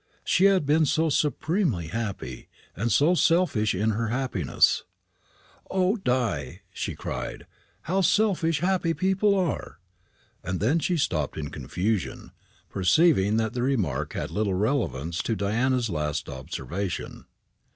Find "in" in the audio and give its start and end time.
3.75-3.91, 11.37-11.51